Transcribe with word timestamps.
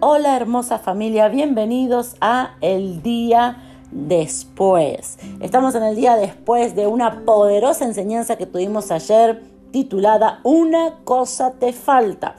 Hola 0.00 0.36
hermosa 0.36 0.78
familia, 0.78 1.26
bienvenidos 1.26 2.14
a 2.20 2.54
El 2.60 3.02
Día 3.02 3.56
Después. 3.90 5.18
Estamos 5.40 5.74
en 5.74 5.82
el 5.82 5.96
día 5.96 6.14
después 6.14 6.76
de 6.76 6.86
una 6.86 7.24
poderosa 7.24 7.84
enseñanza 7.84 8.36
que 8.36 8.46
tuvimos 8.46 8.92
ayer 8.92 9.42
titulada 9.72 10.38
Una 10.44 10.98
cosa 11.02 11.54
te 11.58 11.72
falta. 11.72 12.36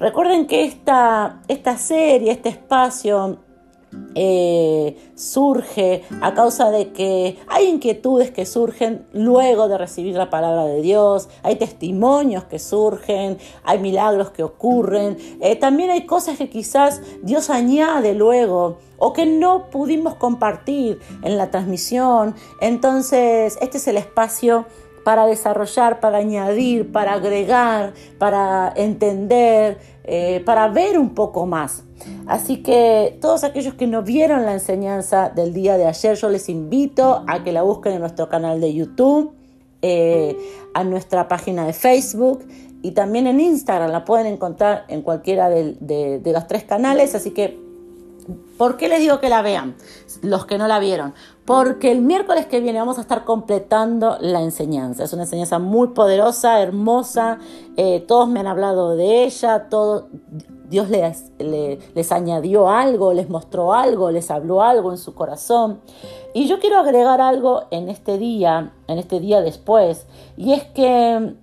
Recuerden 0.00 0.48
que 0.48 0.64
esta, 0.64 1.42
esta 1.46 1.78
serie, 1.78 2.32
este 2.32 2.48
espacio 2.48 3.38
eh, 4.18 4.96
surge 5.14 6.02
a 6.22 6.32
causa 6.32 6.70
de 6.70 6.90
que 6.92 7.38
hay 7.48 7.66
inquietudes 7.66 8.30
que 8.30 8.46
surgen 8.46 9.06
luego 9.12 9.68
de 9.68 9.76
recibir 9.76 10.16
la 10.16 10.30
palabra 10.30 10.64
de 10.64 10.80
Dios, 10.80 11.28
hay 11.42 11.56
testimonios 11.56 12.44
que 12.44 12.58
surgen, 12.58 13.36
hay 13.62 13.78
milagros 13.78 14.30
que 14.30 14.42
ocurren, 14.42 15.18
eh, 15.42 15.54
también 15.56 15.90
hay 15.90 16.06
cosas 16.06 16.38
que 16.38 16.48
quizás 16.48 17.02
Dios 17.22 17.50
añade 17.50 18.14
luego 18.14 18.78
o 18.96 19.12
que 19.12 19.26
no 19.26 19.68
pudimos 19.68 20.14
compartir 20.14 20.98
en 21.22 21.36
la 21.36 21.50
transmisión. 21.50 22.34
Entonces, 22.62 23.58
este 23.60 23.76
es 23.76 23.86
el 23.86 23.98
espacio 23.98 24.64
para 25.06 25.26
desarrollar, 25.26 26.00
para 26.00 26.18
añadir, 26.18 26.90
para 26.90 27.12
agregar, 27.12 27.92
para 28.18 28.72
entender, 28.74 29.78
eh, 30.08 30.40
para 30.44 30.68
ver 30.68 30.98
un 30.98 31.10
poco 31.10 31.46
más. 31.46 31.82
Así 32.26 32.62
que 32.62 33.18
todos 33.20 33.42
aquellos 33.42 33.74
que 33.74 33.88
no 33.88 34.02
vieron 34.02 34.44
la 34.44 34.52
enseñanza 34.52 35.30
del 35.30 35.52
día 35.52 35.76
de 35.76 35.86
ayer, 35.86 36.14
yo 36.14 36.28
les 36.28 36.48
invito 36.48 37.24
a 37.26 37.42
que 37.42 37.52
la 37.52 37.62
busquen 37.62 37.94
en 37.94 38.00
nuestro 38.00 38.28
canal 38.28 38.60
de 38.60 38.72
YouTube, 38.72 39.32
eh, 39.82 40.36
a 40.74 40.84
nuestra 40.84 41.26
página 41.26 41.66
de 41.66 41.72
Facebook 41.72 42.46
y 42.82 42.92
también 42.92 43.26
en 43.26 43.40
Instagram. 43.40 43.90
La 43.90 44.04
pueden 44.04 44.26
encontrar 44.26 44.84
en 44.86 45.02
cualquiera 45.02 45.48
de, 45.50 46.20
los 46.24 46.46
tres 46.46 46.62
canales. 46.62 47.16
Así 47.16 47.32
que, 47.32 47.58
¿por 48.58 48.76
qué 48.76 48.88
les 48.88 49.00
digo 49.00 49.20
que 49.20 49.28
la 49.28 49.42
vean? 49.42 49.76
Los 50.22 50.46
que 50.46 50.58
no 50.58 50.66
la 50.68 50.78
vieron. 50.78 51.14
Porque 51.44 51.92
el 51.92 52.00
miércoles 52.00 52.46
que 52.46 52.60
viene 52.60 52.78
vamos 52.78 52.98
a 52.98 53.00
estar 53.00 53.24
completando 53.24 54.16
la 54.20 54.42
enseñanza. 54.42 55.04
Es 55.04 55.12
una 55.12 55.22
enseñanza 55.22 55.58
muy 55.58 55.88
poderosa, 55.88 56.60
hermosa. 56.60 57.38
Eh, 57.76 58.04
todos 58.06 58.28
me 58.28 58.40
han 58.40 58.46
hablado 58.46 58.96
de 58.96 59.24
ella. 59.24 59.68
Dios 60.68 60.90
les, 60.90 61.30
les, 61.38 62.12
añadió 62.12 62.68
algo, 62.68 63.12
les 63.12 63.28
mostró 63.28 63.72
algo, 63.72 64.10
les 64.10 64.30
habló 64.30 64.62
algo 64.62 64.90
en 64.90 64.98
su 64.98 65.14
corazón. 65.14 65.80
Y 66.34 66.48
yo 66.48 66.58
quiero 66.58 66.78
agregar 66.78 67.20
algo 67.20 67.64
en 67.70 67.88
este 67.88 68.18
día, 68.18 68.72
en 68.88 68.98
este 68.98 69.20
día 69.20 69.40
después, 69.40 70.06
y 70.36 70.52
es 70.52 70.64
que 70.64 71.34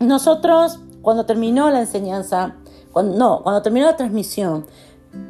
nosotros, 0.00 0.80
cuando 1.02 1.24
terminó 1.24 1.70
la 1.70 1.80
enseñanza, 1.80 2.56
no, 2.94 3.42
cuando 3.42 3.62
terminó 3.62 3.86
la 3.86 3.96
transmisión, 3.96 4.66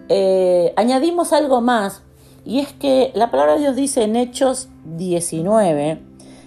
eh, 0.09 0.73
añadimos 0.77 1.33
algo 1.33 1.61
más, 1.61 2.03
y 2.45 2.61
es 2.61 2.73
que 2.73 3.13
la 3.15 3.31
palabra 3.31 3.55
de 3.55 3.61
Dios 3.61 3.77
dice 3.77 4.03
en 4.05 4.17
Hechos 4.17 4.69
19, 4.85 6.01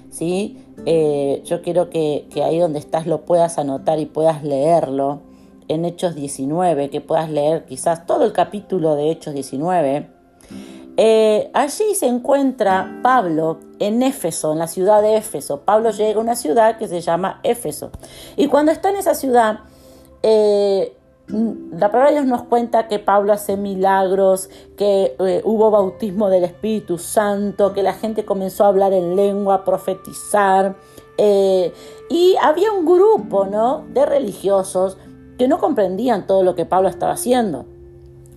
¿sí? 0.09 0.57
Eh, 0.85 1.41
yo 1.45 1.61
quiero 1.61 1.89
que, 1.89 2.27
que 2.33 2.43
ahí 2.43 2.57
donde 2.57 2.79
estás 2.79 3.05
lo 3.05 3.25
puedas 3.25 3.59
anotar 3.59 3.99
y 3.99 4.05
puedas 4.07 4.43
leerlo 4.43 5.21
en 5.67 5.85
Hechos 5.85 6.15
19, 6.15 6.89
que 6.89 7.01
puedas 7.01 7.29
leer 7.29 7.65
quizás 7.65 8.05
todo 8.05 8.25
el 8.25 8.33
capítulo 8.33 8.95
de 8.95 9.11
Hechos 9.11 9.33
19. 9.33 10.09
Eh, 10.97 11.49
allí 11.53 11.95
se 11.95 12.07
encuentra 12.07 12.99
Pablo 13.01 13.59
en 13.79 14.03
Éfeso, 14.03 14.51
en 14.51 14.59
la 14.59 14.67
ciudad 14.67 15.01
de 15.01 15.17
Éfeso. 15.17 15.61
Pablo 15.61 15.91
llega 15.91 16.19
a 16.19 16.23
una 16.23 16.35
ciudad 16.35 16.77
que 16.77 16.87
se 16.87 17.01
llama 17.01 17.39
Éfeso. 17.43 17.91
Y 18.35 18.47
cuando 18.47 18.71
está 18.71 18.89
en 18.89 18.97
esa 18.97 19.15
ciudad, 19.15 19.61
eh, 20.21 20.95
la 21.31 21.91
palabra 21.91 22.07
de 22.07 22.19
Dios 22.19 22.25
nos 22.25 22.43
cuenta 22.43 22.87
que 22.87 22.99
Pablo 22.99 23.33
hace 23.33 23.57
milagros, 23.57 24.49
que 24.77 25.15
eh, 25.19 25.41
hubo 25.43 25.71
bautismo 25.71 26.29
del 26.29 26.43
Espíritu 26.43 26.97
Santo, 26.97 27.73
que 27.73 27.83
la 27.83 27.93
gente 27.93 28.25
comenzó 28.25 28.65
a 28.65 28.67
hablar 28.67 28.93
en 28.93 29.15
lengua, 29.15 29.55
a 29.55 29.65
profetizar. 29.65 30.75
y 31.17 32.35
había 32.41 32.71
un 32.71 32.85
grupo 32.85 33.45
¿no? 33.45 33.85
de 33.93 34.05
religiosos 34.05 34.97
que 35.37 35.47
no 35.47 35.59
comprendían 35.59 36.27
todo 36.27 36.43
lo 36.43 36.55
que 36.55 36.65
Pablo 36.65 36.89
estaba 36.89 37.13
haciendo. 37.13 37.65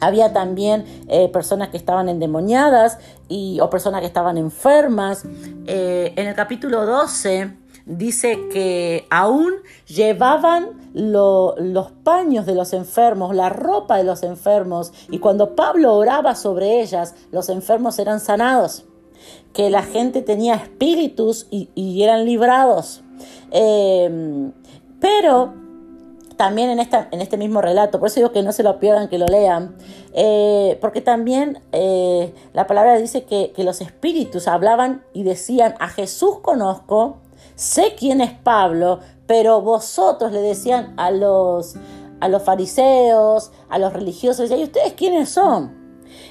Había 0.00 0.32
también 0.32 0.84
eh, 1.08 1.28
personas 1.28 1.68
que 1.68 1.76
estaban 1.76 2.08
endemoniadas 2.08 2.98
y, 3.28 3.60
o 3.60 3.70
personas 3.70 4.00
que 4.00 4.06
estaban 4.06 4.36
enfermas. 4.36 5.24
Eh, 5.66 6.12
en 6.16 6.28
el 6.28 6.34
capítulo 6.34 6.84
12 6.84 7.63
dice 7.86 8.48
que 8.48 9.06
aún 9.10 9.52
llevaban 9.86 10.90
los 10.94 11.92
paños 12.02 12.46
de 12.46 12.54
los 12.54 12.72
enfermos, 12.72 13.34
la 13.34 13.48
ropa 13.48 13.96
de 13.96 14.04
los 14.04 14.22
enfermos, 14.22 14.92
y 15.10 15.18
cuando 15.18 15.54
Pablo 15.54 15.94
oraba 15.94 16.34
sobre 16.34 16.80
ellas, 16.80 17.14
los 17.30 17.48
enfermos 17.48 17.98
eran 17.98 18.20
sanados, 18.20 18.84
que 19.52 19.70
la 19.70 19.82
gente 19.82 20.22
tenía 20.22 20.54
espíritus 20.54 21.46
y, 21.50 22.02
eran 22.02 22.24
librados. 22.24 23.02
Eh, 23.50 24.50
pero 25.00 25.54
también 26.36 26.70
en 26.70 27.20
este 27.20 27.36
mismo 27.36 27.60
relato, 27.60 27.98
por 27.98 28.08
eso 28.08 28.20
digo 28.20 28.32
que 28.32 28.42
no 28.42 28.52
se 28.52 28.62
lo 28.62 28.78
pierdan, 28.78 29.08
que 29.08 29.18
lo 29.18 29.26
lean, 29.26 29.76
eh, 30.12 30.78
porque 30.80 31.00
también 31.00 31.60
eh, 31.72 32.34
la 32.52 32.66
palabra 32.66 32.98
dice 32.98 33.24
que, 33.24 33.52
los 33.58 33.80
espíritus 33.80 34.48
hablaban 34.48 35.04
y 35.12 35.22
decían, 35.22 35.74
a 35.78 35.88
Jesús 35.88 36.40
conozco, 36.40 37.18
sé 37.54 37.94
quién 37.98 38.20
es 38.20 38.32
Pablo, 38.32 39.00
pero 39.26 39.60
vosotros 39.60 40.32
le 40.32 40.40
decían 40.40 40.94
a 40.96 41.10
los, 41.10 41.76
a 42.20 42.28
los 42.28 42.42
fariseos, 42.42 43.52
a 43.68 43.78
los 43.78 43.92
religiosos, 43.92 44.50
¿y 44.50 44.62
ustedes 44.62 44.94
quiénes 44.94 45.28
son? 45.28 45.72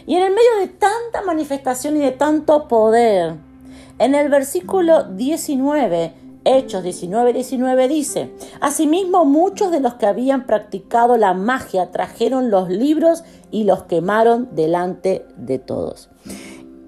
Y 0.06 0.16
en 0.16 0.24
el 0.24 0.32
medio 0.32 0.58
de 0.60 0.68
tanta 0.68 1.22
manifestación 1.26 1.98
y 1.98 2.00
de 2.00 2.12
tanto 2.12 2.68
poder, 2.68 3.36
en 4.00 4.16
el 4.16 4.30
versículo 4.30 5.04
19, 5.04 6.14
Hechos 6.46 6.84
19, 6.84 7.34
19 7.34 7.88
dice, 7.88 8.34
Asimismo 8.60 9.24
muchos 9.24 9.72
de 9.72 9.80
los 9.80 9.96
que 9.96 10.06
habían 10.06 10.46
practicado 10.46 11.16
la 11.18 11.34
magia 11.34 11.92
trajeron 11.92 12.52
los 12.52 12.70
libros 12.70 13.24
y 13.50 13.64
los 13.64 13.84
quemaron 13.84 14.50
delante 14.54 15.26
de 15.38 15.60
todos. 15.60 16.10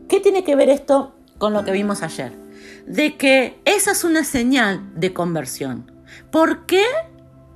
¿Qué 0.09 0.19
tiene 0.19 0.44
que 0.44 0.56
ver 0.56 0.69
esto 0.69 1.13
con 1.38 1.53
lo 1.53 1.63
que 1.63 1.72
vimos 1.72 2.03
ayer? 2.03 2.44
De 2.85 3.18
que 3.18 3.59
esa 3.66 3.91
es 3.91 4.03
una 4.03 4.23
señal 4.23 4.91
de 4.96 5.13
conversión. 5.13 5.91
¿Por 6.31 6.66
qué 6.66 6.85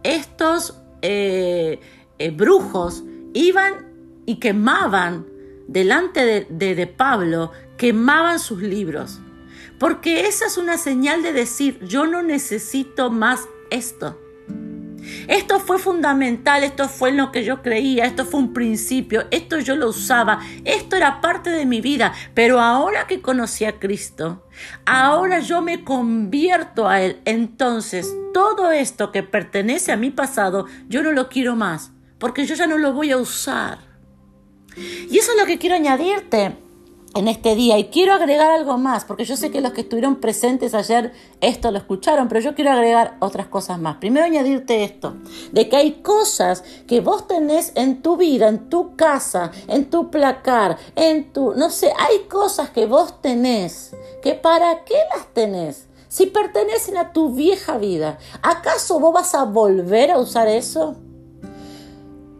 estos 0.04 0.82
eh, 1.02 1.80
eh, 2.18 2.32
brujos 2.32 3.04
iban 3.34 3.88
y 4.26 4.36
quemaban 4.36 5.26
delante 5.68 6.48
de 6.50 6.88
Pablo, 6.88 7.52
quemaban 7.78 8.40
sus 8.40 8.62
libros? 8.62 9.20
Porque 9.80 10.28
esa 10.28 10.46
es 10.46 10.58
una 10.58 10.78
señal 10.78 11.24
de 11.24 11.32
decir, 11.32 11.80
yo 11.86 12.06
no 12.06 12.22
necesito 12.22 13.10
más 13.10 13.48
esto. 13.72 14.20
Esto 15.28 15.60
fue 15.60 15.80
fundamental, 15.80 16.64
esto 16.64 16.90
fue 16.90 17.10
en 17.10 17.18
lo 17.18 17.32
que 17.32 17.44
yo 17.44 17.62
creía, 17.62 18.06
esto 18.06 18.26
fue 18.26 18.40
un 18.40 18.54
principio, 18.54 19.26
esto 19.32 19.60
yo 19.60 19.76
lo 19.76 19.90
usaba, 19.90 20.40
esto 20.66 20.96
era 20.96 21.22
parte 21.22 21.50
de 21.50 21.66
mi 21.66 21.82
vida, 21.82 22.14
pero 22.34 22.60
ahora 22.60 23.08
que 23.08 23.22
conocí 23.22 23.66
a 23.66 23.80
Cristo, 23.80 24.48
ahora 24.86 25.40
yo 25.40 25.62
me 25.62 25.84
convierto 25.84 26.88
a 26.88 27.02
Él, 27.02 27.20
entonces 27.26 28.14
todo 28.34 28.72
esto 28.72 29.12
que 29.12 29.24
pertenece 29.24 29.92
a 29.92 29.98
mi 29.98 30.12
pasado, 30.12 30.66
yo 30.88 31.04
no 31.04 31.12
lo 31.12 31.30
quiero 31.30 31.56
más, 31.56 31.92
porque 32.18 32.46
yo 32.46 32.56
ya 32.56 32.68
no 32.68 32.78
lo 32.78 32.94
voy 32.94 33.12
a 33.12 33.18
usar. 33.18 33.80
Y 34.76 35.18
eso 35.18 35.32
es 35.32 35.38
lo 35.38 35.46
que 35.46 35.58
quiero 35.58 35.76
añadirte 35.76 36.56
en 37.16 37.28
este 37.28 37.56
día. 37.56 37.78
Y 37.78 37.86
quiero 37.86 38.14
agregar 38.14 38.52
algo 38.52 38.78
más, 38.78 39.06
porque 39.06 39.26
yo 39.26 39.36
sé 39.36 39.52
que 39.52 39.62
los 39.62 39.74
que 39.74 39.82
estuvieron 39.82 40.18
presentes 40.18 40.74
ayer 40.74 41.12
esto 41.42 41.72
lo 41.72 41.78
escucharon, 41.78 42.28
pero 42.28 42.42
yo 42.42 42.56
quiero 42.56 42.72
agregar 42.72 43.18
otras 43.20 43.48
cosas 43.48 43.80
más. 43.80 43.98
Primero 43.98 44.26
añadirte 44.26 44.84
esto, 44.84 45.16
de 45.52 45.70
que 45.70 45.76
hay 45.76 45.92
cosas 46.02 46.64
que 46.88 47.02
vos 47.02 47.28
tenés 47.28 47.72
en 47.76 48.02
tu 48.02 48.18
vida, 48.18 48.48
en 48.48 48.70
tu 48.70 48.96
casa, 48.96 49.52
en 49.68 49.90
tu 49.90 50.12
placar, 50.12 50.78
en 50.96 51.32
tu, 51.34 51.54
no 51.56 51.70
sé, 51.70 51.92
hay 51.98 52.28
cosas 52.28 52.70
que 52.70 52.86
vos 52.86 53.22
tenés, 53.22 53.96
que 54.22 54.36
para 54.36 54.84
qué 54.84 54.96
las 55.16 55.28
tenés. 55.34 55.88
Si 56.08 56.26
pertenecen 56.26 56.98
a 56.98 57.14
tu 57.14 57.36
vieja 57.36 57.78
vida, 57.78 58.18
¿acaso 58.42 59.00
vos 59.00 59.14
vas 59.14 59.36
a 59.36 59.44
volver 59.44 60.10
a 60.10 60.18
usar 60.18 60.48
eso? 60.48 60.96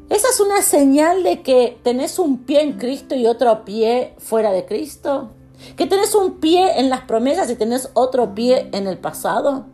¿Esa 0.10 0.28
es 0.30 0.40
una 0.40 0.64
señal 0.64 1.22
de 1.22 1.44
que 1.44 1.80
tenés 1.84 2.18
un 2.18 2.40
pie 2.40 2.62
en 2.64 2.74
Cristo 2.80 3.14
y 3.14 3.28
otro 3.28 3.64
pie 3.64 4.16
fuera 4.18 4.52
de 4.52 4.66
Cristo? 4.66 5.30
¿Que 5.76 5.86
tenés 5.86 6.16
un 6.16 6.40
pie 6.40 6.80
en 6.80 6.90
las 6.90 7.02
promesas 7.02 7.50
y 7.52 7.56
tenés 7.56 7.92
otro 7.94 8.34
pie 8.34 8.70
en 8.72 8.88
el 8.88 8.98
pasado? 8.98 9.68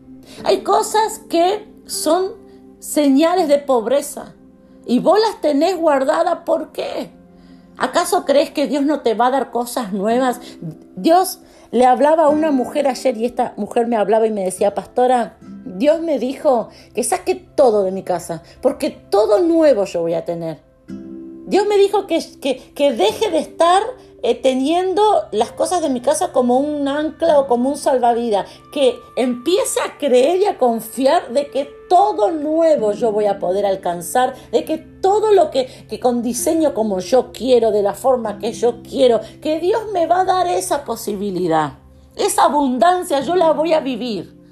Hay 0.44 0.62
cosas 0.62 1.22
que 1.30 1.68
son 1.86 2.34
señales 2.80 3.48
de 3.48 3.60
pobreza 3.60 4.34
y 4.86 5.00
vos 5.00 5.18
las 5.20 5.40
tenés 5.40 5.78
guardadas. 5.78 6.40
¿Por 6.46 6.74
qué? 6.74 7.12
¿Acaso 7.78 8.26
crees 8.26 8.52
que 8.52 8.68
Dios 8.68 8.84
no 8.84 9.02
te 9.02 9.14
va 9.14 9.28
a 9.28 9.32
dar 9.32 9.52
cosas 9.52 9.94
nuevas? 9.94 10.42
Dios 10.98 11.40
le 11.72 11.86
hablaba 11.86 12.26
a 12.26 12.30
una 12.30 12.52
mujer 12.52 12.88
ayer 12.88 13.16
y 13.18 13.26
esta 13.26 13.54
mujer 13.56 13.88
me 13.88 13.96
hablaba 13.96 14.28
y 14.28 14.32
me 14.32 14.44
decía, 14.44 14.76
pastora, 14.76 15.38
Dios 15.78 16.02
me 16.02 16.20
dijo 16.20 16.70
que 16.94 17.04
saque 17.04 17.36
todo 17.36 17.84
de 17.84 17.92
mi 17.92 18.04
casa, 18.04 18.44
porque 18.62 18.90
todo 18.90 19.40
nuevo 19.40 19.84
yo 19.86 20.02
voy 20.02 20.14
a 20.14 20.24
tener. 20.24 20.60
Dios 21.48 21.68
me 21.68 21.78
dijo 21.78 22.08
que, 22.08 22.20
que, 22.42 22.74
que 22.74 22.94
deje 22.94 23.30
de 23.30 23.40
estar 23.40 23.84
eh, 24.24 24.34
teniendo 24.34 25.28
las 25.32 25.52
cosas 25.52 25.84
de 25.84 25.90
mi 25.90 26.02
casa 26.02 26.32
como 26.32 26.58
un 26.58 26.88
ancla 26.88 27.40
o 27.40 27.48
como 27.48 27.70
un 27.70 27.78
salvavidas, 27.78 28.50
que 28.72 28.96
empiece 29.16 29.80
a 29.82 30.00
creer 30.00 30.42
y 30.42 30.46
a 30.46 30.58
confiar 30.58 31.32
de 31.32 31.52
que 31.52 31.70
todo 31.90 32.32
nuevo 32.32 32.94
yo 32.94 33.12
voy 33.12 33.26
a 33.26 33.38
poder 33.38 33.66
alcanzar, 33.68 34.34
de 34.52 34.66
que 34.66 34.78
todo 34.78 35.32
lo 35.32 35.52
que, 35.52 35.68
que 35.88 36.00
con 36.00 36.24
diseño 36.24 36.74
como 36.74 37.00
yo 37.02 37.32
quiero, 37.34 37.70
de 37.70 37.84
la 37.84 37.94
forma 37.94 38.40
que 38.40 38.54
yo 38.54 38.82
quiero, 38.82 39.20
que 39.42 39.60
Dios 39.60 39.84
me 39.94 40.08
va 40.08 40.22
a 40.22 40.26
dar 40.26 40.48
esa 40.48 40.86
posibilidad. 40.86 41.74
Esa 42.16 42.46
abundancia 42.46 43.20
yo 43.20 43.36
la 43.36 43.52
voy 43.52 43.74
a 43.74 43.82
vivir. 43.82 44.45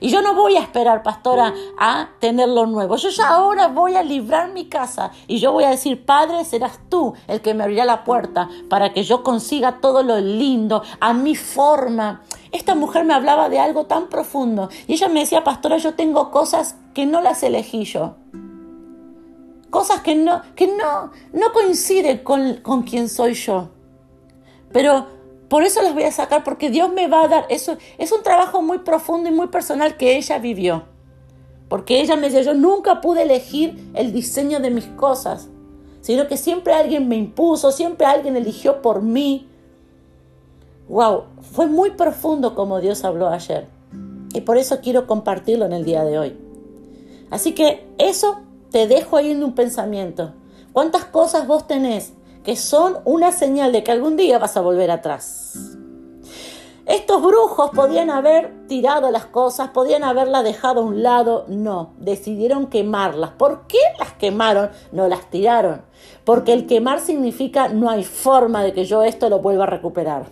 Y 0.00 0.10
yo 0.10 0.22
no 0.22 0.34
voy 0.34 0.56
a 0.56 0.60
esperar, 0.60 1.02
pastora, 1.02 1.54
a 1.78 2.10
tener 2.20 2.48
lo 2.48 2.66
nuevo. 2.66 2.96
Yo 2.96 3.08
ya 3.10 3.28
ahora 3.28 3.68
voy 3.68 3.96
a 3.96 4.02
librar 4.02 4.52
mi 4.52 4.66
casa 4.66 5.10
y 5.26 5.38
yo 5.38 5.52
voy 5.52 5.64
a 5.64 5.70
decir, 5.70 6.04
Padre, 6.04 6.44
serás 6.44 6.78
tú 6.88 7.14
el 7.28 7.40
que 7.40 7.54
me 7.54 7.64
abrirá 7.64 7.84
la 7.84 8.04
puerta 8.04 8.48
para 8.68 8.92
que 8.92 9.02
yo 9.02 9.22
consiga 9.22 9.80
todo 9.80 10.02
lo 10.02 10.18
lindo 10.18 10.82
a 11.00 11.12
mi 11.12 11.34
forma. 11.34 12.22
Esta 12.52 12.74
mujer 12.74 13.04
me 13.04 13.14
hablaba 13.14 13.48
de 13.48 13.58
algo 13.58 13.86
tan 13.86 14.08
profundo 14.08 14.68
y 14.86 14.94
ella 14.94 15.08
me 15.08 15.20
decía, 15.20 15.44
pastora, 15.44 15.78
yo 15.78 15.94
tengo 15.94 16.30
cosas 16.30 16.76
que 16.94 17.06
no 17.06 17.20
las 17.20 17.42
elegí 17.42 17.84
yo. 17.84 18.16
Cosas 19.70 20.00
que 20.00 20.14
no, 20.14 20.42
que 20.54 20.68
no, 20.68 21.10
no 21.32 21.52
coinciden 21.52 22.18
con, 22.18 22.54
con 22.62 22.82
quien 22.82 23.08
soy 23.08 23.34
yo. 23.34 23.70
Pero 24.72 25.15
por 25.48 25.62
eso 25.62 25.82
las 25.82 25.94
voy 25.94 26.02
a 26.04 26.12
sacar, 26.12 26.42
porque 26.42 26.70
Dios 26.70 26.92
me 26.92 27.06
va 27.06 27.22
a 27.22 27.28
dar. 27.28 27.46
Eso 27.48 27.76
es 27.98 28.10
un 28.10 28.22
trabajo 28.22 28.62
muy 28.62 28.78
profundo 28.78 29.28
y 29.28 29.32
muy 29.32 29.48
personal 29.48 29.96
que 29.96 30.16
ella 30.16 30.38
vivió. 30.38 30.84
Porque 31.68 32.00
ella 32.00 32.16
me 32.16 32.22
decía, 32.22 32.42
yo 32.42 32.54
nunca 32.54 33.00
pude 33.00 33.22
elegir 33.22 33.90
el 33.94 34.12
diseño 34.12 34.60
de 34.60 34.70
mis 34.70 34.86
cosas, 34.86 35.48
sino 36.00 36.26
que 36.28 36.36
siempre 36.36 36.72
alguien 36.72 37.08
me 37.08 37.16
impuso, 37.16 37.72
siempre 37.72 38.06
alguien 38.06 38.36
eligió 38.36 38.82
por 38.82 39.02
mí. 39.02 39.48
Wow, 40.88 41.24
fue 41.52 41.66
muy 41.66 41.90
profundo 41.92 42.54
como 42.54 42.80
Dios 42.80 43.04
habló 43.04 43.28
ayer. 43.28 43.66
Y 44.32 44.42
por 44.42 44.58
eso 44.58 44.80
quiero 44.80 45.06
compartirlo 45.06 45.64
en 45.64 45.72
el 45.72 45.84
día 45.84 46.04
de 46.04 46.18
hoy. 46.18 46.36
Así 47.30 47.52
que 47.52 47.86
eso 47.98 48.40
te 48.70 48.86
dejo 48.86 49.16
ahí 49.16 49.30
en 49.30 49.42
un 49.42 49.54
pensamiento. 49.54 50.32
¿Cuántas 50.72 51.04
cosas 51.06 51.46
vos 51.46 51.66
tenés 51.66 52.12
que 52.46 52.54
son 52.54 52.98
una 53.04 53.32
señal 53.32 53.72
de 53.72 53.82
que 53.82 53.90
algún 53.90 54.16
día 54.16 54.38
vas 54.38 54.56
a 54.56 54.60
volver 54.60 54.92
atrás. 54.92 55.76
Estos 56.86 57.20
brujos 57.20 57.70
podían 57.74 58.08
haber 58.08 58.68
tirado 58.68 59.10
las 59.10 59.26
cosas, 59.26 59.70
podían 59.70 60.04
haberlas 60.04 60.44
dejado 60.44 60.82
a 60.82 60.84
un 60.84 61.02
lado, 61.02 61.44
no, 61.48 61.94
decidieron 61.98 62.68
quemarlas. 62.68 63.30
¿Por 63.30 63.66
qué 63.66 63.80
las 63.98 64.12
quemaron? 64.12 64.70
No 64.92 65.08
las 65.08 65.28
tiraron. 65.28 65.82
Porque 66.24 66.52
el 66.52 66.68
quemar 66.68 67.00
significa 67.00 67.66
no 67.66 67.90
hay 67.90 68.04
forma 68.04 68.62
de 68.62 68.72
que 68.72 68.84
yo 68.84 69.02
esto 69.02 69.28
lo 69.28 69.40
vuelva 69.40 69.64
a 69.64 69.66
recuperar. 69.66 70.26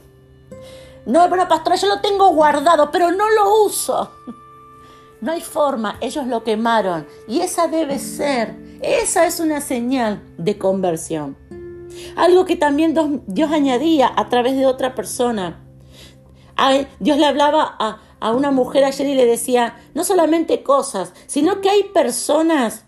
No, 1.06 1.28
bueno, 1.28 1.48
pastora, 1.48 1.74
yo 1.74 1.88
lo 1.88 2.00
tengo 2.00 2.28
guardado, 2.28 2.92
pero 2.92 3.10
no 3.10 3.28
lo 3.28 3.64
uso. 3.64 4.08
No 5.20 5.32
hay 5.32 5.40
forma, 5.40 5.96
ellos 6.00 6.28
lo 6.28 6.44
quemaron. 6.44 7.08
Y 7.26 7.40
esa 7.40 7.66
debe 7.66 7.98
ser, 7.98 8.54
esa 8.82 9.26
es 9.26 9.40
una 9.40 9.60
señal 9.60 10.22
de 10.36 10.58
conversión. 10.58 11.36
Algo 12.16 12.44
que 12.44 12.56
también 12.56 12.94
Dios 13.26 13.50
añadía 13.50 14.12
a 14.14 14.28
través 14.28 14.56
de 14.56 14.66
otra 14.66 14.94
persona. 14.94 15.60
Dios 17.00 17.18
le 17.18 17.26
hablaba 17.26 17.76
a, 17.78 18.00
a 18.20 18.32
una 18.32 18.50
mujer 18.50 18.84
ayer 18.84 19.08
y 19.08 19.14
le 19.14 19.26
decía, 19.26 19.76
no 19.94 20.04
solamente 20.04 20.62
cosas, 20.62 21.12
sino 21.26 21.60
que 21.60 21.70
hay 21.70 21.84
personas 21.84 22.84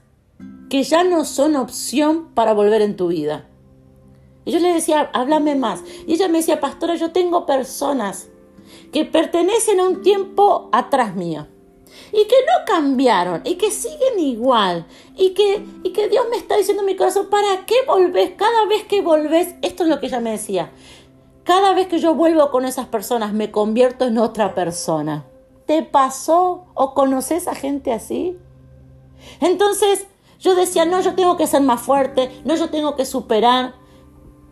que 0.70 0.82
ya 0.82 1.04
no 1.04 1.24
son 1.24 1.56
opción 1.56 2.28
para 2.34 2.52
volver 2.52 2.82
en 2.82 2.96
tu 2.96 3.08
vida. 3.08 3.48
Y 4.44 4.52
yo 4.52 4.60
le 4.60 4.72
decía, 4.72 5.10
háblame 5.12 5.56
más. 5.56 5.82
Y 6.06 6.14
ella 6.14 6.28
me 6.28 6.38
decía, 6.38 6.60
pastora, 6.60 6.94
yo 6.94 7.10
tengo 7.10 7.46
personas 7.46 8.28
que 8.92 9.04
pertenecen 9.04 9.80
a 9.80 9.88
un 9.88 10.02
tiempo 10.02 10.68
atrás 10.72 11.14
mío 11.16 11.46
y 12.12 12.26
que 12.26 12.36
no 12.46 12.64
cambiaron 12.66 13.42
y 13.44 13.56
que 13.56 13.70
siguen 13.70 14.18
igual 14.18 14.86
y 15.16 15.30
que, 15.30 15.64
y 15.82 15.92
que 15.92 16.08
Dios 16.08 16.26
me 16.30 16.36
está 16.36 16.56
diciendo 16.56 16.82
en 16.82 16.86
mi 16.86 16.96
corazón, 16.96 17.28
¿para 17.30 17.64
qué 17.66 17.76
volvés? 17.86 18.32
Cada 18.36 18.66
vez 18.66 18.84
que 18.84 19.00
volvés, 19.00 19.54
esto 19.62 19.82
es 19.82 19.88
lo 19.88 19.98
que 19.98 20.06
ella 20.06 20.20
me 20.20 20.32
decía, 20.32 20.70
cada 21.42 21.74
vez 21.74 21.86
que 21.86 21.98
yo 21.98 22.14
vuelvo 22.14 22.50
con 22.50 22.64
esas 22.64 22.86
personas 22.86 23.32
me 23.32 23.50
convierto 23.50 24.04
en 24.04 24.18
otra 24.18 24.54
persona. 24.54 25.24
¿Te 25.64 25.82
pasó 25.82 26.66
o 26.74 26.94
conoces 26.94 27.48
a 27.48 27.54
gente 27.54 27.92
así? 27.92 28.36
Entonces 29.40 30.06
yo 30.38 30.54
decía, 30.54 30.84
no, 30.84 31.00
yo 31.00 31.14
tengo 31.14 31.36
que 31.36 31.46
ser 31.46 31.62
más 31.62 31.80
fuerte, 31.80 32.30
no, 32.44 32.54
yo 32.56 32.68
tengo 32.68 32.94
que 32.94 33.04
superar. 33.04 33.74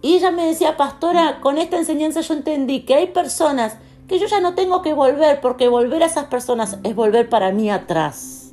Y 0.02 0.16
ella 0.16 0.30
me 0.30 0.46
decía, 0.46 0.76
pastora, 0.76 1.40
con 1.40 1.58
esta 1.58 1.76
enseñanza 1.76 2.20
yo 2.20 2.34
entendí 2.34 2.84
que 2.84 2.94
hay 2.94 3.06
personas 3.08 3.76
que 4.08 4.18
yo 4.18 4.26
ya 4.26 4.40
no 4.40 4.54
tengo 4.54 4.82
que 4.82 4.94
volver, 4.94 5.40
porque 5.40 5.68
volver 5.68 6.02
a 6.02 6.06
esas 6.06 6.26
personas 6.26 6.78
es 6.84 6.94
volver 6.94 7.28
para 7.28 7.52
mí 7.52 7.70
atrás. 7.70 8.52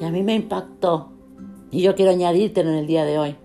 Y 0.00 0.04
a 0.04 0.10
mí 0.10 0.22
me 0.22 0.34
impactó. 0.34 1.12
Y 1.70 1.82
yo 1.82 1.94
quiero 1.94 2.10
añadírtelo 2.10 2.70
en 2.70 2.76
el 2.76 2.86
día 2.86 3.04
de 3.04 3.18
hoy. 3.18 3.36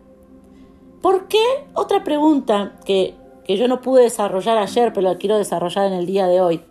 ¿Por 1.02 1.28
qué? 1.28 1.44
Otra 1.74 2.04
pregunta 2.04 2.80
que, 2.86 3.14
que 3.46 3.58
yo 3.58 3.68
no 3.68 3.82
pude 3.82 4.04
desarrollar 4.04 4.58
ayer, 4.58 4.94
pero 4.94 5.10
la 5.10 5.18
quiero 5.18 5.38
desarrollar 5.38 5.88
en 5.88 5.94
el 5.94 6.06
día 6.06 6.28
de 6.28 6.42
hoy. 6.42 6.62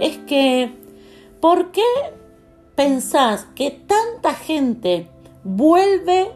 Es 0.00 0.18
que, 0.18 0.74
¿por 1.40 1.70
qué 1.70 1.84
pensás 2.74 3.46
que 3.54 3.70
tanta 3.70 4.34
gente 4.34 5.08
vuelve 5.44 6.32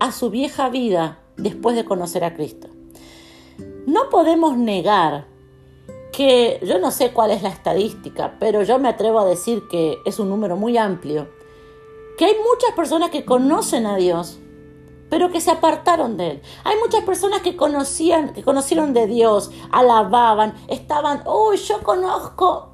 a 0.00 0.10
su 0.10 0.30
vieja 0.30 0.68
vida 0.70 1.20
después 1.36 1.76
de 1.76 1.84
conocer 1.84 2.24
a 2.24 2.34
Cristo? 2.34 2.68
No 3.86 4.10
podemos 4.10 4.56
negar 4.56 5.26
que 6.12 6.60
yo 6.64 6.78
no 6.78 6.90
sé 6.90 7.12
cuál 7.12 7.30
es 7.30 7.42
la 7.42 7.50
estadística, 7.50 8.36
pero 8.40 8.62
yo 8.62 8.78
me 8.78 8.88
atrevo 8.88 9.20
a 9.20 9.24
decir 9.24 9.62
que 9.70 9.98
es 10.04 10.18
un 10.18 10.28
número 10.28 10.56
muy 10.56 10.76
amplio, 10.76 11.28
que 12.18 12.24
hay 12.24 12.34
muchas 12.34 12.72
personas 12.74 13.10
que 13.10 13.24
conocen 13.24 13.86
a 13.86 13.96
Dios, 13.96 14.38
pero 15.08 15.30
que 15.30 15.40
se 15.40 15.52
apartaron 15.52 16.16
de 16.16 16.32
él. 16.32 16.42
Hay 16.64 16.76
muchas 16.78 17.04
personas 17.04 17.40
que 17.42 17.56
conocían, 17.56 18.34
que 18.34 18.42
conocieron 18.42 18.92
de 18.92 19.06
Dios, 19.06 19.52
alababan, 19.70 20.54
estaban, 20.66 21.22
uy, 21.26 21.56
yo 21.58 21.80
conozco 21.82 22.70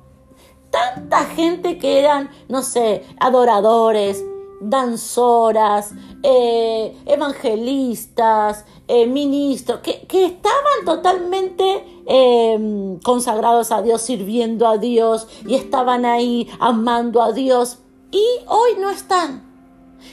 tanta 0.71 1.27
gente 1.27 1.79
que 1.79 2.01
eran, 2.01 2.31
no 2.49 2.63
sé, 2.63 3.05
adoradores, 3.21 4.25
danzoras, 4.63 5.93
eh, 6.23 6.97
evangelistas, 7.05 8.65
eh, 8.89 9.07
ministros, 9.07 9.81
que, 9.81 10.07
que, 10.07 10.25
estaban 10.25 10.87
totalmente 10.87 12.03
eh, 12.07 12.99
consagrados 13.05 13.71
a 13.73 13.83
Dios, 13.83 14.01
sirviendo 14.01 14.67
a 14.67 14.79
Dios 14.79 15.29
y 15.47 15.55
estaban 15.55 16.07
ahí 16.07 16.49
amando 16.59 17.23
a 17.23 17.33
Dios 17.33 17.84
y 18.15 18.25
hoy 18.47 18.77
no 18.79 18.91
están. 18.91 19.43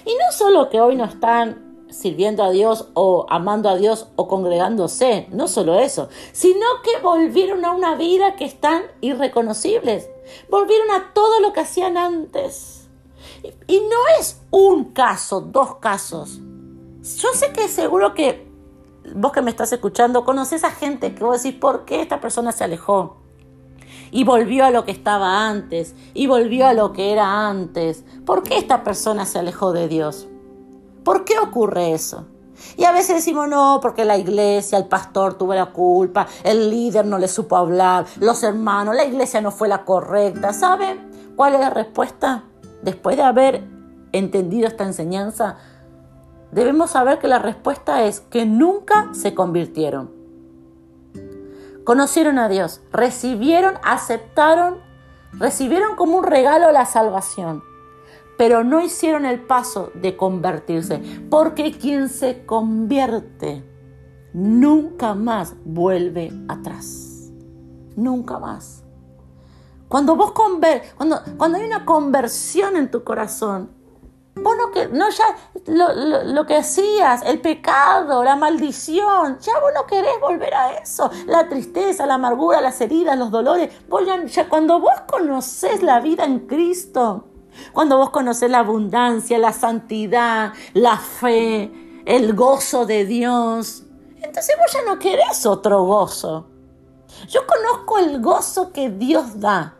Y 0.05 0.09
no 0.15 0.31
solo 0.31 0.69
que 0.69 0.81
hoy 0.81 0.95
no 0.95 1.05
están 1.05 1.85
sirviendo 1.89 2.43
a 2.43 2.49
Dios 2.49 2.87
o 2.95 3.27
amando 3.29 3.69
a 3.69 3.75
Dios 3.75 4.07
o 4.15 4.27
congregándose, 4.27 5.27
no 5.29 5.47
solo 5.47 5.79
eso, 5.79 6.09
sino 6.31 6.65
que 6.83 6.99
volvieron 7.03 7.63
a 7.63 7.73
una 7.73 7.95
vida 7.95 8.35
que 8.35 8.45
están 8.45 8.81
irreconocibles, 9.01 10.09
volvieron 10.49 10.89
a 10.89 11.13
todo 11.13 11.41
lo 11.41 11.53
que 11.53 11.59
hacían 11.59 11.95
antes. 11.95 12.89
Y 13.67 13.79
no 13.81 14.19
es 14.19 14.41
un 14.49 14.85
caso, 14.85 15.41
dos 15.41 15.75
casos. 15.75 16.39
Yo 16.39 17.29
sé 17.33 17.53
que 17.53 17.67
seguro 17.67 18.15
que 18.15 18.49
vos 19.13 19.31
que 19.31 19.43
me 19.43 19.51
estás 19.51 19.71
escuchando 19.73 20.25
conoces 20.25 20.63
a 20.63 20.71
gente 20.71 21.13
que 21.13 21.23
vos 21.23 21.43
decís, 21.43 21.59
¿por 21.59 21.85
qué 21.85 22.01
esta 22.01 22.19
persona 22.19 22.51
se 22.51 22.63
alejó? 22.63 23.20
Y 24.11 24.23
volvió 24.23 24.65
a 24.65 24.71
lo 24.71 24.85
que 24.85 24.91
estaba 24.91 25.47
antes, 25.47 25.95
y 26.13 26.27
volvió 26.27 26.67
a 26.67 26.73
lo 26.73 26.93
que 26.93 27.11
era 27.11 27.47
antes. 27.47 28.03
¿Por 28.25 28.43
qué 28.43 28.57
esta 28.57 28.83
persona 28.83 29.25
se 29.25 29.39
alejó 29.39 29.71
de 29.71 29.87
Dios? 29.87 30.27
¿Por 31.03 31.25
qué 31.25 31.39
ocurre 31.39 31.93
eso? 31.93 32.25
Y 32.77 32.83
a 32.83 32.91
veces 32.91 33.15
decimos, 33.15 33.47
no, 33.49 33.79
porque 33.81 34.05
la 34.05 34.17
iglesia, 34.17 34.77
el 34.77 34.85
pastor 34.85 35.33
tuvo 35.35 35.55
la 35.55 35.67
culpa, 35.67 36.27
el 36.43 36.69
líder 36.69 37.05
no 37.05 37.17
le 37.17 37.27
supo 37.27 37.55
hablar, 37.55 38.05
los 38.19 38.43
hermanos, 38.43 38.95
la 38.95 39.05
iglesia 39.05 39.41
no 39.41 39.49
fue 39.49 39.67
la 39.67 39.83
correcta. 39.83 40.53
¿Saben 40.53 41.33
cuál 41.35 41.55
es 41.55 41.59
la 41.59 41.71
respuesta? 41.71 42.43
después 42.81 43.17
de 43.17 43.23
haber 43.23 43.63
entendido 44.11 44.67
esta 44.67 44.83
enseñanza, 44.83 45.57
debemos 46.51 46.91
saber 46.91 47.19
que 47.19 47.27
la 47.27 47.39
respuesta 47.39 48.03
es 48.03 48.19
que 48.19 48.45
nunca 48.45 49.09
se 49.13 49.33
convirtieron. 49.33 50.20
Conocieron 51.83 52.37
a 52.37 52.47
Dios, 52.47 52.81
recibieron, 52.91 53.75
aceptaron, 53.83 54.77
recibieron 55.33 55.95
como 55.95 56.17
un 56.17 56.23
regalo 56.23 56.71
la 56.71 56.85
salvación, 56.85 57.63
pero 58.37 58.63
no 58.63 58.81
hicieron 58.81 59.25
el 59.25 59.41
paso 59.41 59.91
de 59.95 60.15
convertirse, 60.15 61.01
porque 61.29 61.71
quien 61.71 62.09
se 62.09 62.45
convierte 62.45 63.63
nunca 64.33 65.15
más 65.15 65.55
vuelve 65.65 66.31
atrás, 66.47 67.31
nunca 67.95 68.37
más. 68.37 68.83
Cuando 69.87 70.15
vos 70.15 70.31
cuando, 70.31 71.19
cuando 71.37 71.57
hay 71.57 71.65
una 71.65 71.83
conversión 71.83 72.77
en 72.77 72.89
tu 72.91 73.03
corazón, 73.03 73.71
Vos 74.35 74.55
no, 74.57 74.71
que, 74.71 74.87
no 74.87 75.09
ya 75.09 75.25
lo, 75.67 76.45
que 76.45 76.55
hacías, 76.55 77.21
el 77.23 77.41
pecado, 77.41 78.23
la 78.23 78.37
maldición, 78.37 79.37
ya 79.39 79.59
vos 79.59 79.71
no 79.75 79.85
querés 79.85 80.19
volver 80.21 80.53
a 80.53 80.73
eso. 80.75 81.11
La 81.27 81.49
tristeza, 81.49 82.05
la 82.05 82.13
amargura, 82.13 82.61
las 82.61 82.79
heridas, 82.79 83.17
los 83.17 83.29
dolores. 83.29 83.73
Cuando 84.49 84.79
vos 84.79 84.93
conocés 85.09 85.83
la 85.83 85.99
vida 85.99 86.23
en 86.23 86.47
Cristo, 86.47 87.25
cuando 87.73 87.97
vos 87.97 88.09
conocés 88.11 88.49
la 88.49 88.59
abundancia, 88.59 89.37
la 89.37 89.51
santidad, 89.51 90.53
la 90.73 90.97
fe, 90.97 92.01
el 92.05 92.33
gozo 92.33 92.85
de 92.85 93.05
Dios, 93.05 93.83
entonces 94.21 94.55
vos 94.57 94.71
ya 94.71 94.81
no 94.83 94.97
querés 94.97 95.45
otro 95.45 95.83
gozo. 95.83 96.47
Yo 97.27 97.41
conozco 97.45 97.97
el 97.97 98.21
gozo 98.21 98.71
que 98.71 98.89
Dios 98.89 99.39
da. 99.39 99.75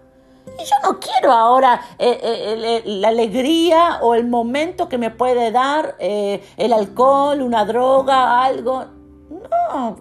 Yo 0.64 0.92
no 0.92 1.00
quiero 1.00 1.32
ahora 1.32 1.82
eh, 1.98 2.20
eh, 2.22 2.84
la 2.86 3.10
alegría 3.10 4.00
o 4.02 4.16
el 4.16 4.28
momento 4.28 4.90
que 4.90 4.98
me 4.98 5.12
puede 5.12 5.52
dar 5.52 5.96
eh, 6.00 6.44
el 6.58 6.74
alcohol, 6.74 7.42
una 7.42 7.66
droga, 7.66 8.44
algo. 8.44 8.86
No, 9.30 9.98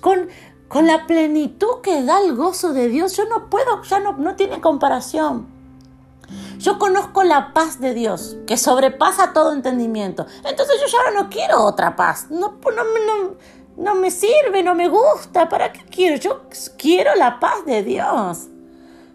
con, 0.00 0.28
con 0.68 0.86
la 0.86 1.06
plenitud 1.06 1.80
que 1.82 2.02
da 2.02 2.20
el 2.22 2.34
gozo 2.34 2.72
de 2.72 2.88
Dios, 2.88 3.16
yo 3.16 3.24
no 3.26 3.50
puedo, 3.50 3.82
ya 3.82 4.00
no, 4.00 4.12
no 4.14 4.36
tiene 4.36 4.60
comparación. 4.60 5.52
Yo 6.58 6.78
conozco 6.78 7.22
la 7.22 7.52
paz 7.52 7.80
de 7.80 7.94
Dios, 7.94 8.36
que 8.46 8.56
sobrepasa 8.56 9.32
todo 9.32 9.52
entendimiento. 9.52 10.26
Entonces 10.44 10.80
yo 10.80 10.86
ya 10.86 11.10
no 11.20 11.28
quiero 11.28 11.62
otra 11.62 11.96
paz. 11.96 12.26
No, 12.30 12.58
no, 12.64 12.84
no, 12.84 13.34
no 13.76 13.94
me 13.94 14.10
sirve, 14.10 14.62
no 14.62 14.74
me 14.74 14.88
gusta. 14.88 15.48
¿Para 15.48 15.72
qué 15.72 15.84
quiero? 15.84 16.16
Yo 16.16 16.42
quiero 16.78 17.14
la 17.16 17.38
paz 17.40 17.64
de 17.66 17.82
Dios. 17.82 18.48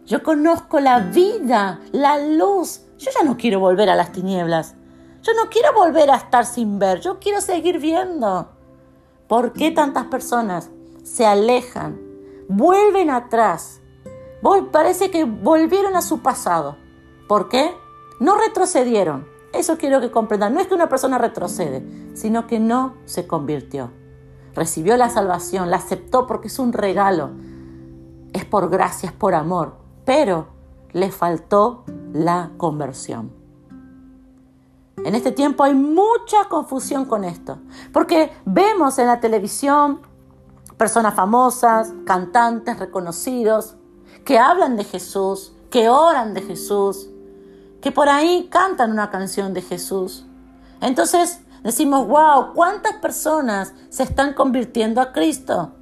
Yo 0.10 0.24
conozco 0.24 0.80
la 0.80 1.02
vida, 1.02 1.82
la 1.92 2.18
luz. 2.18 2.82
Yo 2.98 3.12
ya 3.16 3.24
no 3.24 3.38
quiero 3.38 3.60
volver 3.60 3.92
a 3.92 3.96
las 3.96 4.12
tinieblas. 4.12 4.74
Yo 5.22 5.34
no 5.36 5.52
quiero 5.52 5.72
volver 5.76 6.10
a 6.10 6.16
estar 6.16 6.48
sin 6.48 6.80
ver. 6.80 7.00
Yo 7.00 7.20
quiero 7.20 7.42
seguir 7.42 7.78
viendo. 7.78 8.50
¿Por 9.28 9.54
qué 9.54 9.70
tantas 9.70 10.06
personas 10.06 10.72
se 11.04 11.28
alejan, 11.28 12.02
vuelven 12.48 13.12
atrás? 13.12 13.82
Parece 14.72 15.12
que 15.12 15.26
volvieron 15.26 15.96
a 15.96 16.02
su 16.02 16.24
pasado. 16.24 16.76
¿Por 17.28 17.48
qué? 17.48 17.72
No 18.20 18.36
retrocedieron. 18.36 19.28
Eso 19.54 19.78
quiero 19.78 20.02
que 20.02 20.10
comprendan. 20.10 20.56
No 20.56 20.60
es 20.60 20.66
que 20.66 20.74
una 20.74 20.90
persona 20.90 21.20
retrocede, 21.20 21.86
sino 22.16 22.48
que 22.48 22.60
no 22.60 22.96
se 23.06 23.28
convirtió. 23.28 23.92
Recibió 24.56 24.98
la 24.98 25.12
salvación, 25.12 25.70
la 25.70 25.78
aceptó 25.78 26.26
porque 26.26 26.48
es 26.48 26.58
un 26.58 26.74
regalo. 26.74 27.30
Es 28.34 28.46
por 28.46 28.72
gracia, 28.72 29.10
es 29.10 29.14
por 29.14 29.36
amor 29.36 29.88
pero 30.10 30.48
le 30.92 31.12
faltó 31.12 31.84
la 32.14 32.50
conversión. 32.58 33.32
En 35.06 35.14
este 35.14 35.32
tiempo 35.32 35.64
hay 35.64 35.76
mucha 35.76 36.46
confusión 36.50 37.06
con 37.06 37.24
esto, 37.24 37.60
porque 37.94 38.32
vemos 38.44 38.98
en 38.98 39.06
la 39.06 39.20
televisión 39.20 40.02
personas 40.78 41.14
famosas, 41.14 41.94
cantantes 42.08 42.80
reconocidos, 42.80 43.76
que 44.26 44.40
hablan 44.40 44.78
de 44.78 44.84
Jesús, 44.84 45.54
que 45.70 45.90
oran 45.90 46.34
de 46.34 46.42
Jesús, 46.42 47.08
que 47.80 47.92
por 47.92 48.10
ahí 48.10 48.48
cantan 48.50 48.92
una 48.92 49.12
canción 49.12 49.54
de 49.54 49.62
Jesús. 49.62 50.26
Entonces 50.82 51.42
decimos, 51.62 52.08
wow, 52.08 52.54
¿cuántas 52.56 52.94
personas 52.94 53.76
se 53.90 54.02
están 54.02 54.34
convirtiendo 54.34 55.02
a 55.02 55.12
Cristo? 55.14 55.74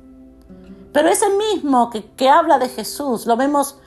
Pero 0.92 1.08
ese 1.08 1.30
mismo 1.30 1.90
que, 1.90 2.12
que 2.12 2.28
habla 2.28 2.60
de 2.60 2.68
Jesús, 2.68 3.26
lo 3.26 3.38
vemos 3.38 3.80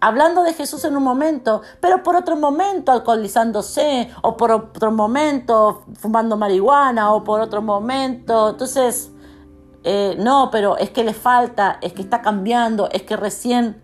hablando 0.00 0.42
de 0.42 0.52
Jesús 0.54 0.84
en 0.84 0.96
un 0.96 1.02
momento, 1.02 1.62
pero 1.80 2.02
por 2.02 2.16
otro 2.16 2.36
momento 2.36 2.92
alcoholizándose, 2.92 4.10
o 4.22 4.36
por 4.36 4.50
otro 4.50 4.90
momento 4.90 5.84
fumando 5.94 6.36
marihuana, 6.36 7.12
o 7.12 7.24
por 7.24 7.40
otro 7.40 7.62
momento. 7.62 8.50
Entonces, 8.50 9.10
eh, 9.84 10.16
no, 10.18 10.50
pero 10.50 10.76
es 10.76 10.90
que 10.90 11.04
le 11.04 11.14
falta, 11.14 11.78
es 11.80 11.92
que 11.92 12.02
está 12.02 12.22
cambiando, 12.22 12.88
es 12.90 13.02
que 13.02 13.16
recién. 13.16 13.82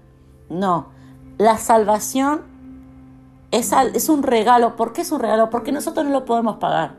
No, 0.49 0.89
la 1.39 1.57
salvación 1.59 2.43
es, 3.51 3.73
es 3.73 4.09
un 4.09 4.23
regalo. 4.23 4.77
¿Por 4.77 4.93
qué 4.93 5.01
es 5.03 5.13
un 5.13 5.21
regalo? 5.21 5.51
Porque 5.51 5.73
nosotros 5.73 6.05
no 6.05 6.13
lo 6.13 6.25
podemos 6.25 6.57
pagar. 6.57 6.97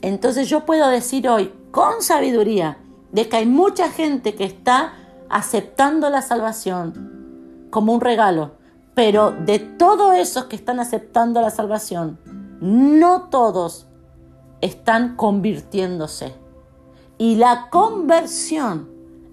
Entonces 0.00 0.48
yo 0.48 0.64
puedo 0.64 0.88
decir 0.88 1.28
hoy, 1.28 1.52
con 1.70 2.02
sabiduría, 2.02 2.78
de 3.12 3.28
que 3.28 3.36
hay 3.36 3.46
mucha 3.46 3.90
gente 3.90 4.34
que 4.34 4.44
está 4.44 4.92
aceptando 5.30 6.10
la 6.10 6.20
salvación, 6.20 7.13
como 7.74 7.92
un 7.92 8.00
regalo. 8.00 8.52
Pero 8.94 9.32
de 9.32 9.58
todos 9.58 10.16
esos 10.16 10.44
que 10.44 10.54
están 10.54 10.78
aceptando 10.78 11.40
la 11.40 11.50
salvación, 11.50 12.20
no 12.60 13.22
todos 13.30 13.88
están 14.60 15.16
convirtiéndose. 15.16 16.36
Y 17.18 17.34
la 17.34 17.68
conversión 17.70 18.88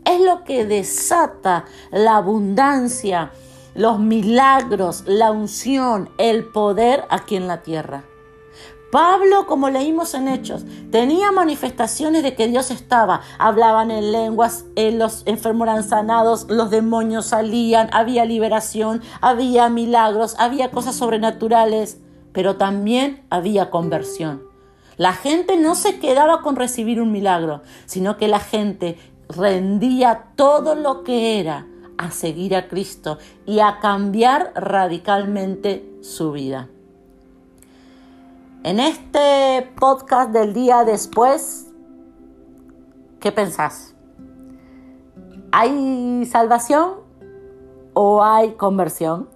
es 0.06 0.20
lo 0.22 0.44
que 0.44 0.66
desata 0.66 1.66
la 1.92 2.16
abundancia, 2.18 3.32
los 3.76 4.00
milagros, 4.00 5.04
la 5.06 5.30
unción, 5.30 6.10
el 6.18 6.46
poder 6.46 7.06
aquí 7.12 7.36
en 7.36 7.48
la 7.48 7.62
tierra. 7.62 8.06
Pablo, 8.92 9.48
como 9.48 9.70
leímos 9.70 10.14
en 10.16 10.28
Hechos, 10.28 10.66
tenía 10.92 11.32
manifestaciones 11.32 12.24
de 12.24 12.36
que 12.36 12.50
Dios 12.50 12.72
estaba. 12.72 13.22
Hablaban 13.40 13.90
en 13.90 14.12
lenguas, 14.12 14.66
los 14.76 15.24
enfermos 15.26 15.70
eran 15.70 15.84
sanados, 15.84 16.48
los 16.50 16.70
demonios 16.70 17.28
salían, 17.28 17.90
había 17.94 18.26
liberación, 18.26 19.02
había 19.22 19.70
milagros, 19.70 20.36
había 20.40 20.72
cosas 20.72 20.96
sobrenaturales, 20.96 22.00
pero 22.34 22.58
también 22.58 23.26
había 23.30 23.70
conversión. 23.70 24.44
La 24.98 25.14
gente 25.14 25.56
no 25.56 25.76
se 25.76 26.00
quedaba 26.00 26.42
con 26.42 26.58
recibir 26.58 27.00
un 27.00 27.14
milagro, 27.14 27.62
sino 27.86 28.18
que 28.18 28.28
la 28.28 28.42
gente 28.42 28.98
rendía 29.30 30.34
todo 30.36 30.76
lo 30.76 31.04
que 31.04 31.40
era 31.40 31.66
a 31.98 32.12
seguir 32.12 32.58
a 32.58 32.68
Cristo 32.68 33.20
y 33.46 33.60
a 33.60 33.80
cambiar 33.80 34.52
radicalmente 34.54 35.90
su 36.02 36.34
vida. 36.34 36.68
En 38.64 38.80
este 38.80 39.74
podcast 39.80 40.30
del 40.30 40.54
día 40.54 40.84
después, 40.84 41.72
¿qué 43.20 43.32
pensás? 43.32 43.96
¿Hay 45.52 46.24
salvación 46.28 46.98
o 47.96 48.24
hay 48.24 48.52
conversión? 48.52 49.30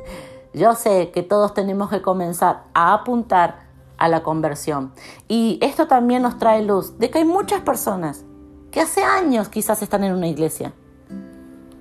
Yo 0.54 0.72
sé 0.76 1.10
que 1.10 1.22
todos 1.22 1.52
tenemos 1.52 1.90
que 1.90 2.00
comenzar 2.00 2.64
a 2.72 2.94
apuntar 2.94 3.66
a 3.98 4.08
la 4.08 4.22
conversión. 4.22 4.94
Y 5.28 5.58
esto 5.60 5.86
también 5.86 6.22
nos 6.22 6.38
trae 6.38 6.62
luz 6.62 6.98
de 6.98 7.10
que 7.10 7.18
hay 7.18 7.26
muchas 7.26 7.60
personas 7.60 8.24
que 8.70 8.80
hace 8.80 9.04
años 9.04 9.50
quizás 9.50 9.82
están 9.82 10.04
en 10.04 10.14
una 10.14 10.28
iglesia 10.28 10.72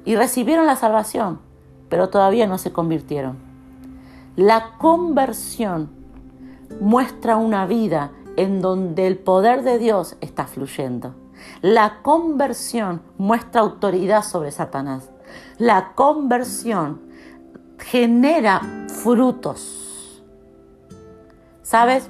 y 0.03 0.17
recibieron 0.17 0.65
la 0.65 0.75
salvación, 0.75 1.39
pero 1.87 2.09
todavía 2.09 2.45
no 2.45 2.57
se 2.57 2.73
convirtieron. 2.73 3.37
La 4.35 4.77
conversión 4.77 5.98
muestra 6.79 7.37
una 7.37 7.65
vida 7.65 8.11
en 8.37 8.61
donde 8.61 9.07
el 9.07 9.17
poder 9.17 9.63
de 9.63 9.79
Dios 9.79 10.15
está 10.21 10.45
fluyendo. 10.45 11.15
La 11.61 12.01
conversión 12.01 13.01
muestra 13.17 13.61
autoridad 13.61 14.23
sobre 14.23 14.51
Satanás. 14.51 15.09
La 15.57 15.93
conversión 15.95 17.01
genera 17.77 18.61
frutos. 19.01 20.23
¿Sabes? 21.61 22.09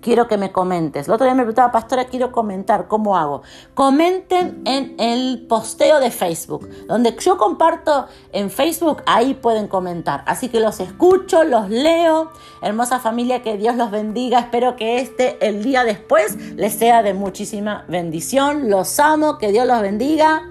Quiero 0.00 0.28
que 0.28 0.36
me 0.36 0.52
comentes. 0.52 1.08
El 1.08 1.14
otro 1.14 1.24
día 1.24 1.34
me 1.34 1.42
preguntaba, 1.42 1.72
pastora, 1.72 2.06
quiero 2.06 2.32
comentar, 2.32 2.88
¿cómo 2.88 3.16
hago? 3.16 3.42
Comenten 3.74 4.62
en 4.64 4.94
el 4.98 5.46
posteo 5.48 6.00
de 6.00 6.10
Facebook, 6.10 6.68
donde 6.86 7.16
yo 7.18 7.36
comparto 7.38 8.06
en 8.32 8.50
Facebook, 8.50 9.02
ahí 9.06 9.34
pueden 9.34 9.68
comentar. 9.68 10.22
Así 10.26 10.48
que 10.48 10.60
los 10.60 10.80
escucho, 10.80 11.44
los 11.44 11.68
leo. 11.70 12.30
Hermosa 12.62 12.98
familia, 13.00 13.42
que 13.42 13.56
Dios 13.56 13.76
los 13.76 13.90
bendiga. 13.90 14.40
Espero 14.40 14.76
que 14.76 15.00
este, 15.00 15.38
el 15.46 15.62
día 15.62 15.84
después, 15.84 16.36
les 16.56 16.74
sea 16.74 17.02
de 17.02 17.14
muchísima 17.14 17.84
bendición. 17.88 18.70
Los 18.70 18.98
amo, 19.00 19.38
que 19.38 19.52
Dios 19.52 19.66
los 19.66 19.80
bendiga. 19.80 20.42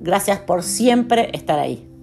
Gracias 0.00 0.40
por 0.40 0.62
siempre 0.62 1.30
estar 1.32 1.58
ahí. 1.58 1.95